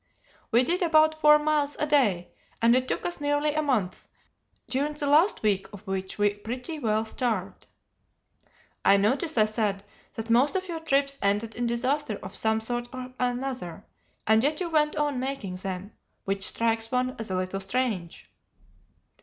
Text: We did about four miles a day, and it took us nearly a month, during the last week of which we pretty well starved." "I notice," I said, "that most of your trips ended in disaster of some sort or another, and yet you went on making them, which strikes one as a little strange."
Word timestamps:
We 0.49 0.63
did 0.63 0.81
about 0.81 1.21
four 1.21 1.37
miles 1.37 1.75
a 1.79 1.85
day, 1.85 2.29
and 2.59 2.75
it 2.75 2.87
took 2.87 3.05
us 3.05 3.21
nearly 3.21 3.53
a 3.53 3.61
month, 3.61 4.07
during 4.67 4.93
the 4.93 5.05
last 5.05 5.43
week 5.43 5.67
of 5.71 5.85
which 5.85 6.17
we 6.17 6.33
pretty 6.33 6.79
well 6.79 7.05
starved." 7.05 7.67
"I 8.83 8.97
notice," 8.97 9.37
I 9.37 9.45
said, 9.45 9.83
"that 10.15 10.31
most 10.31 10.55
of 10.55 10.67
your 10.67 10.79
trips 10.79 11.19
ended 11.21 11.53
in 11.53 11.67
disaster 11.67 12.17
of 12.23 12.35
some 12.35 12.61
sort 12.61 12.87
or 12.91 13.13
another, 13.19 13.85
and 14.25 14.41
yet 14.43 14.59
you 14.59 14.69
went 14.71 14.95
on 14.95 15.19
making 15.19 15.57
them, 15.57 15.91
which 16.25 16.47
strikes 16.47 16.89
one 16.89 17.15
as 17.19 17.29
a 17.29 17.35
little 17.35 17.59
strange." 17.59 18.27